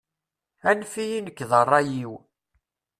Anef-iyi 0.69 1.19
nekk 1.21 1.39
d 1.49 1.51
rray-iw. 1.61 2.13